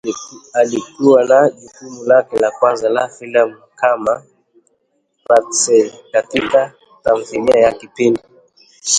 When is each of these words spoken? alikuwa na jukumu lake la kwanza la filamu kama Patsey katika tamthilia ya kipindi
alikuwa 0.53 1.23
na 1.23 1.49
jukumu 1.49 2.03
lake 2.05 2.39
la 2.39 2.51
kwanza 2.51 2.89
la 2.89 3.09
filamu 3.09 3.55
kama 3.75 4.23
Patsey 5.23 5.91
katika 6.11 6.73
tamthilia 7.03 7.59
ya 7.59 7.71
kipindi 7.71 8.21